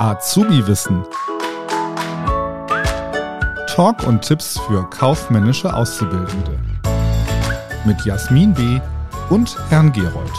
[0.00, 1.04] Azubi-Wissen.
[3.66, 6.58] Talk und Tipps für kaufmännische Auszubildende.
[7.84, 8.80] Mit Jasmin B.
[9.28, 10.32] und Herrn Gerold.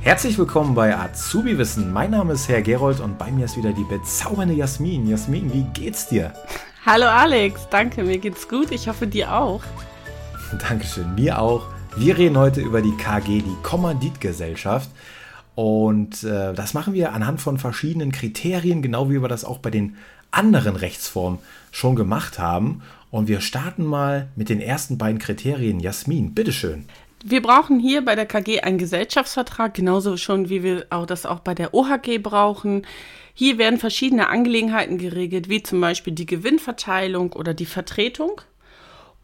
[0.00, 1.92] Herzlich willkommen bei Azubi Wissen.
[1.92, 5.06] Mein Name ist Herr Gerold und bei mir ist wieder die bezaubernde Jasmin.
[5.06, 6.32] Jasmin, wie geht's dir?
[6.86, 8.72] Hallo Alex, danke, mir geht's gut.
[8.72, 9.60] Ich hoffe dir auch.
[10.66, 11.66] Dankeschön, mir auch.
[11.96, 14.88] Wir reden heute über die KG, die Kommanditgesellschaft.
[15.54, 19.70] Und äh, das machen wir anhand von verschiedenen Kriterien, genau wie wir das auch bei
[19.70, 19.96] den
[20.30, 21.38] anderen Rechtsformen
[21.70, 22.82] schon gemacht haben.
[23.10, 25.78] Und wir starten mal mit den ersten beiden Kriterien.
[25.78, 26.86] Jasmin, bitteschön.
[27.24, 31.40] Wir brauchen hier bei der KG einen Gesellschaftsvertrag, genauso schon wie wir auch das auch
[31.40, 32.86] bei der OHG brauchen.
[33.32, 38.40] Hier werden verschiedene Angelegenheiten geregelt, wie zum Beispiel die Gewinnverteilung oder die Vertretung.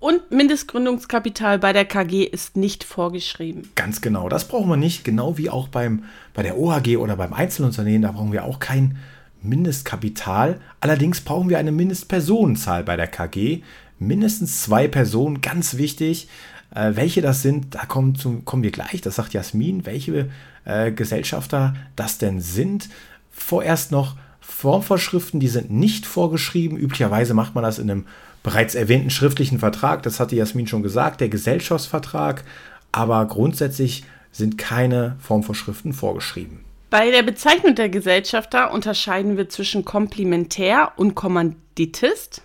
[0.01, 3.69] Und Mindestgründungskapital bei der KG ist nicht vorgeschrieben.
[3.75, 7.35] Ganz genau, das brauchen wir nicht, genau wie auch beim, bei der OHG oder beim
[7.35, 8.97] Einzelunternehmen, da brauchen wir auch kein
[9.43, 10.59] Mindestkapital.
[10.81, 13.61] Allerdings brauchen wir eine Mindestpersonenzahl bei der KG.
[13.98, 16.29] Mindestens zwei Personen, ganz wichtig.
[16.75, 20.31] Äh, welche das sind, da kommen, zum, kommen wir gleich, das sagt Jasmin, welche
[20.64, 22.89] äh, Gesellschafter das denn sind.
[23.31, 26.79] Vorerst noch Formvorschriften, die sind nicht vorgeschrieben.
[26.79, 28.07] Üblicherweise macht man das in einem
[28.42, 32.44] bereits erwähnten schriftlichen Vertrag, das hatte Jasmin schon gesagt, der Gesellschaftsvertrag,
[32.92, 36.64] aber grundsätzlich sind keine Formvorschriften vorgeschrieben.
[36.91, 42.42] Bei der Bezeichnung der Gesellschafter unterscheiden wir zwischen Komplementär und Kommanditist.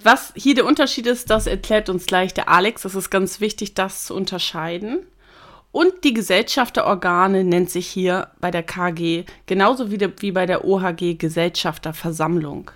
[0.00, 2.84] Was hier der Unterschied ist, das erklärt uns gleich der Alex.
[2.84, 5.00] Es ist ganz wichtig, das zu unterscheiden.
[5.72, 10.64] Und die Gesellschafterorgane nennt sich hier bei der KG genauso wie, der, wie bei der
[10.64, 12.70] OHG Gesellschafterversammlung.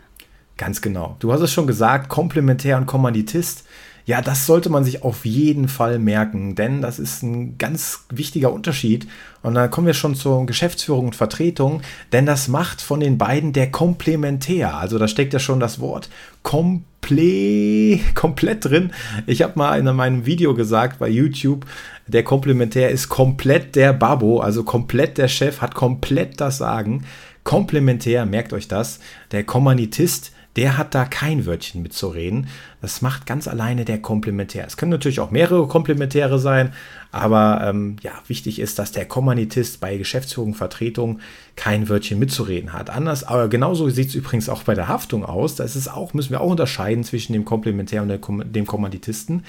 [0.56, 1.16] Ganz genau.
[1.18, 3.64] Du hast es schon gesagt, Komplementär und Kommanditist.
[4.04, 8.52] Ja, das sollte man sich auf jeden Fall merken, denn das ist ein ganz wichtiger
[8.52, 9.06] Unterschied.
[9.42, 13.52] Und dann kommen wir schon zur Geschäftsführung und Vertretung, denn das macht von den beiden
[13.52, 14.76] der Komplementär.
[14.76, 16.08] Also da steckt ja schon das Wort
[16.42, 18.92] komple komplett drin.
[19.26, 21.66] Ich habe mal in meinem Video gesagt bei YouTube,
[22.08, 27.04] der Komplementär ist komplett der Babo, also komplett der Chef, hat komplett das Sagen.
[27.44, 29.00] Komplementär, merkt euch das,
[29.30, 32.48] der Kommanditist der hat da kein Wörtchen mitzureden.
[32.80, 34.66] Das macht ganz alleine der Komplementär.
[34.66, 36.72] Es können natürlich auch mehrere Komplementäre sein,
[37.10, 41.20] aber ähm, ja, wichtig ist, dass der Kommunitist bei Geschäftsführung, Vertretung
[41.56, 42.90] kein Wörtchen mitzureden hat.
[42.90, 45.54] Anders, aber genauso sieht es übrigens auch bei der Haftung aus.
[45.54, 49.44] Da ist es auch, müssen wir auch unterscheiden zwischen dem Komplementär und dem Kommanditisten.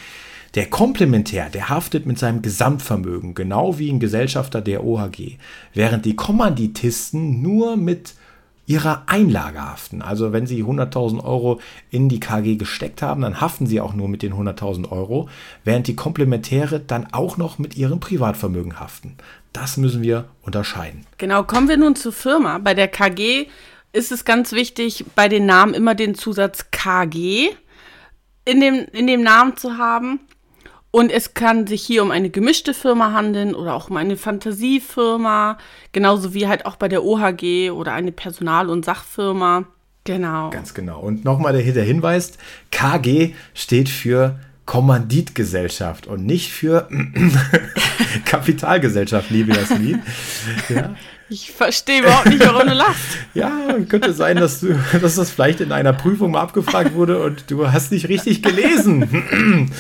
[0.56, 5.38] Der Komplementär, der haftet mit seinem Gesamtvermögen, genau wie ein Gesellschafter der OHG,
[5.74, 8.14] während die Kommanditisten nur mit
[8.66, 10.01] ihrer Einlage haften.
[10.01, 11.59] Also wenn Sie 100.000 Euro
[11.90, 15.29] in die KG gesteckt haben, dann haften Sie auch nur mit den 100.000 Euro,
[15.63, 19.18] während die Komplementäre dann auch noch mit ihrem Privatvermögen haften.
[19.52, 21.06] Das müssen wir unterscheiden.
[21.18, 22.57] Genau, kommen wir nun zur Firma.
[22.57, 23.47] Bei der KG
[23.91, 27.50] ist es ganz wichtig, bei den Namen immer den Zusatz KG
[28.46, 30.19] in dem, in dem Namen zu haben.
[30.95, 35.57] Und es kann sich hier um eine gemischte Firma handeln oder auch um eine Fantasiefirma,
[35.91, 39.65] genauso wie halt auch bei der OHG oder eine Personal- und Sachfirma.
[40.03, 40.51] Genau.
[40.51, 40.99] Ganz genau.
[40.99, 42.33] Und nochmal der, der Hinweis,
[42.69, 46.87] KG steht für Kommanditgesellschaft und nicht für
[48.25, 50.03] Kapitalgesellschaft, liebe Jasmin.
[50.69, 50.95] Ja.
[51.27, 53.17] Ich verstehe überhaupt nicht, warum du lachst.
[53.33, 53.51] ja,
[53.89, 57.71] könnte sein, dass, du, dass das vielleicht in einer Prüfung mal abgefragt wurde und du
[57.71, 59.71] hast nicht richtig gelesen.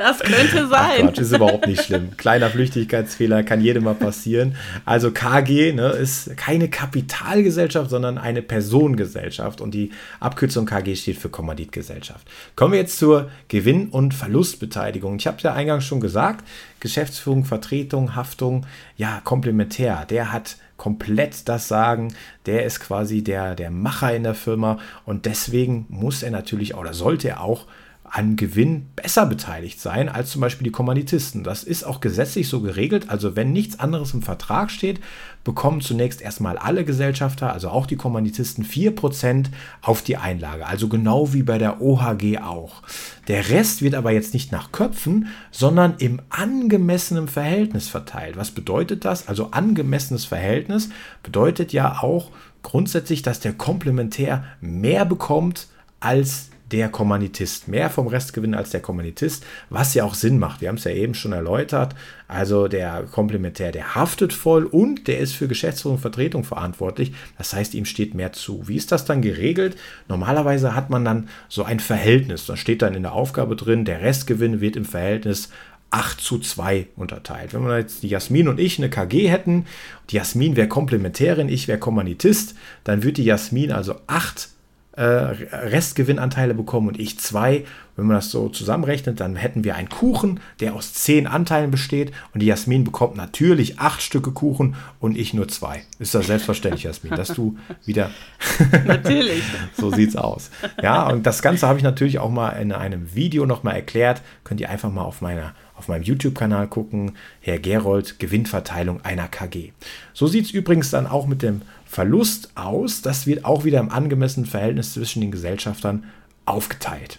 [0.00, 1.02] Das könnte sein.
[1.02, 2.16] Quatsch, ist überhaupt nicht schlimm.
[2.16, 4.56] Kleiner Flüchtigkeitsfehler kann jedem mal passieren.
[4.86, 11.28] Also KG ne, ist keine Kapitalgesellschaft, sondern eine Personengesellschaft und die Abkürzung KG steht für
[11.28, 12.26] Kommanditgesellschaft.
[12.56, 15.16] Kommen wir jetzt zur Gewinn- und Verlustbeteiligung.
[15.16, 16.48] Ich habe es ja eingangs schon gesagt,
[16.80, 18.64] Geschäftsführung, Vertretung, Haftung,
[18.96, 20.06] ja, komplementär.
[20.08, 22.14] Der hat komplett das Sagen.
[22.46, 26.94] Der ist quasi der, der Macher in der Firma und deswegen muss er natürlich oder
[26.94, 27.66] sollte er auch
[28.10, 31.44] an Gewinn besser beteiligt sein als zum Beispiel die Kommanditisten.
[31.44, 33.08] Das ist auch gesetzlich so geregelt.
[33.08, 35.00] Also wenn nichts anderes im Vertrag steht,
[35.44, 39.46] bekommen zunächst erstmal alle Gesellschafter, also auch die Kommanditisten, 4%
[39.80, 40.66] auf die Einlage.
[40.66, 42.82] Also genau wie bei der OHG auch.
[43.28, 48.36] Der Rest wird aber jetzt nicht nach Köpfen, sondern im angemessenen Verhältnis verteilt.
[48.36, 49.28] Was bedeutet das?
[49.28, 50.88] Also angemessenes Verhältnis
[51.22, 52.32] bedeutet ja auch
[52.62, 55.68] grundsätzlich, dass der Komplementär mehr bekommt
[56.00, 57.68] als der Kommanditist.
[57.68, 60.60] Mehr vom Rest gewinnen als der Kommanditist, was ja auch Sinn macht.
[60.60, 61.94] Wir haben es ja eben schon erläutert.
[62.28, 67.12] Also der Komplementär, der haftet voll und der ist für Geschäftsführung und Vertretung verantwortlich.
[67.38, 68.68] Das heißt, ihm steht mehr zu.
[68.68, 69.76] Wie ist das dann geregelt?
[70.08, 72.46] Normalerweise hat man dann so ein Verhältnis.
[72.46, 75.50] Da steht dann in der Aufgabe drin, der Restgewinn wird im Verhältnis
[75.90, 77.52] 8 zu 2 unterteilt.
[77.52, 79.66] Wenn wir jetzt die Jasmin und ich eine KG hätten,
[80.10, 84.48] die Jasmin wäre Komplementärin, ich wäre Kommanditist, dann würde die Jasmin also 8
[84.92, 87.64] äh, Restgewinnanteile bekommen und ich 2.
[87.96, 92.12] Wenn man das so zusammenrechnet, dann hätten wir einen Kuchen, der aus 10 Anteilen besteht
[92.32, 95.82] und die Jasmin bekommt natürlich 8 Stücke Kuchen und ich nur 2.
[95.98, 98.10] Ist das selbstverständlich, Jasmin, dass du wieder...
[98.86, 99.42] natürlich.
[99.76, 100.50] so sieht's aus.
[100.82, 104.22] Ja, und das Ganze habe ich natürlich auch mal in einem Video nochmal erklärt.
[104.44, 107.12] Könnt ihr einfach mal auf meiner auf meinem YouTube-Kanal gucken.
[107.40, 109.72] Herr Gerold, Gewinnverteilung einer KG.
[110.12, 113.00] So sieht es übrigens dann auch mit dem Verlust aus.
[113.00, 116.04] Das wird auch wieder im angemessenen Verhältnis zwischen den Gesellschaftern
[116.44, 117.18] aufgeteilt.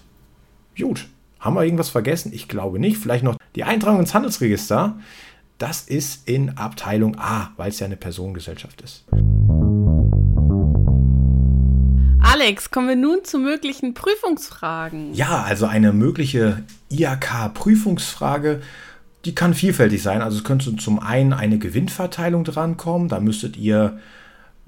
[0.78, 1.08] Gut,
[1.40, 2.31] haben wir irgendwas vergessen?
[2.34, 2.98] Ich glaube nicht.
[2.98, 5.00] Vielleicht noch die Eintragung ins Handelsregister.
[5.58, 9.06] Das ist in Abteilung A, weil es ja eine Personengesellschaft ist.
[12.42, 15.14] Alex, kommen wir nun zu möglichen Prüfungsfragen.
[15.14, 18.62] Ja, also eine mögliche IAK-Prüfungsfrage,
[19.26, 20.24] die kann vielfältig sein.
[20.24, 23.10] Also es könnte zum einen eine Gewinnverteilung drankommen.
[23.10, 24.00] Da müsstet ihr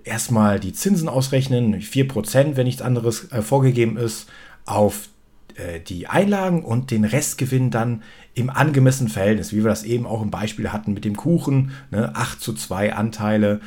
[0.04, 4.30] erstmal die Zinsen ausrechnen, 4%, wenn nichts anderes äh, vorgegeben ist,
[4.66, 5.10] auf
[5.56, 8.04] äh, die Einlagen und den Restgewinn dann
[8.36, 12.12] im angemessenen Verhältnis, wie wir das eben auch im Beispiel hatten mit dem Kuchen, ne,
[12.16, 13.62] 8 zu 2 Anteile.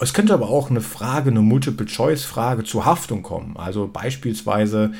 [0.00, 3.56] Es könnte aber auch eine Frage, eine Multiple-Choice-Frage zur Haftung kommen.
[3.56, 4.92] Also beispielsweise,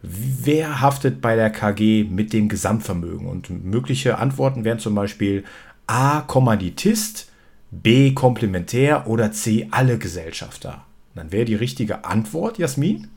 [0.00, 3.26] wer haftet bei der KG mit dem Gesamtvermögen?
[3.26, 5.44] Und mögliche Antworten wären zum Beispiel
[5.86, 7.30] A, Kommanditist,
[7.72, 10.84] B komplementär oder C alle Gesellschafter?
[11.16, 13.08] Dann wäre die richtige Antwort, Jasmin?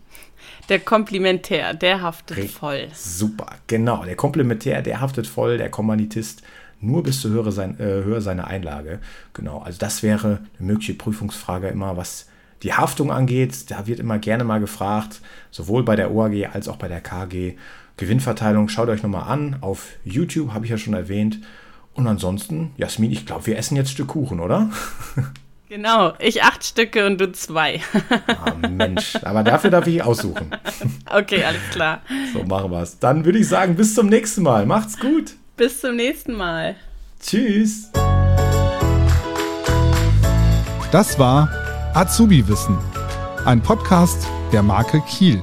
[0.69, 2.87] Der Komplementär, der haftet voll.
[2.93, 4.03] Super, genau.
[4.03, 6.41] Der Komplementär, der haftet voll, der Kommanditist
[6.79, 8.99] nur bis zur Höhe, sein, äh, Höhe seiner Einlage.
[9.33, 12.27] Genau, also das wäre eine mögliche Prüfungsfrage immer, was
[12.63, 13.69] die Haftung angeht.
[13.71, 15.21] Da wird immer gerne mal gefragt,
[15.51, 17.55] sowohl bei der OAG als auch bei der KG.
[17.97, 19.57] Gewinnverteilung, schaut euch nochmal an.
[19.61, 21.39] Auf YouTube habe ich ja schon erwähnt.
[21.93, 24.69] Und ansonsten, Jasmin, ich glaube, wir essen jetzt ein Stück Kuchen, oder?
[25.69, 27.81] Genau, ich acht Stücke und du zwei.
[28.27, 30.51] ah, Mensch, aber dafür darf ich aussuchen.
[31.09, 32.01] Okay, alles klar.
[32.33, 32.99] So machen wir es.
[32.99, 34.65] Dann würde ich sagen, bis zum nächsten Mal.
[34.65, 35.35] Macht's gut.
[35.57, 36.75] Bis zum nächsten Mal.
[37.19, 37.91] Tschüss.
[40.91, 41.49] Das war
[41.95, 42.77] Azubi Wissen,
[43.43, 45.41] ein Podcast der Marke Kiel.